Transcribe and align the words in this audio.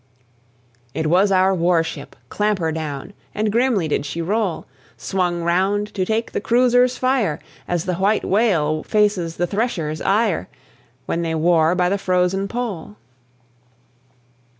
It 0.95 1.05
was 1.05 1.31
our 1.31 1.53
war 1.53 1.83
ship 1.83 2.15
Clampherdown, 2.29 3.13
And 3.35 3.51
grimly 3.51 3.87
did 3.87 4.03
she 4.03 4.19
roll; 4.19 4.65
Swung 4.97 5.43
round 5.43 5.93
to 5.93 6.05
take 6.07 6.31
the 6.31 6.41
cruiser's 6.41 6.97
fire 6.97 7.37
As 7.67 7.85
the 7.85 7.93
White 7.97 8.25
Whale 8.25 8.81
faces 8.81 9.37
the 9.37 9.45
Thresher's 9.45 10.01
ire, 10.01 10.49
When 11.05 11.21
they 11.21 11.35
war 11.35 11.75
by 11.75 11.87
the 11.87 11.99
frozen 11.99 12.47
Pole. 12.47 12.95